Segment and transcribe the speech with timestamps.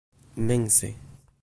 [0.47, 0.89] mense